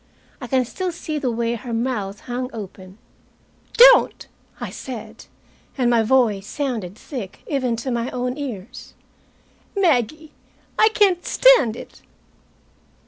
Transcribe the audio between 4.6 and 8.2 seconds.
said. And my voice sounded thick even to my